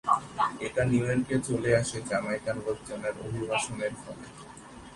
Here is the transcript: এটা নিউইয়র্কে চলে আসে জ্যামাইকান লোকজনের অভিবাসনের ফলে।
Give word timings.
এটা 0.65 0.81
নিউইয়র্কে 0.91 1.35
চলে 1.47 1.69
আসে 1.81 1.97
জ্যামাইকান 2.09 2.57
লোকজনের 2.67 3.15
অভিবাসনের 3.25 3.93
ফলে। 4.01 4.25